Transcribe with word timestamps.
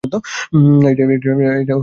এটা 0.03 0.19
ফেংশির 0.51 1.35
কাজ? 1.61 1.79